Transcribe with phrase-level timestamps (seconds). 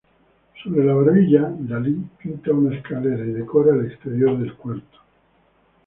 [0.63, 4.97] Sobre la barbilla, Dalí, pinta unas escaleras y decora el exterior del cuarto.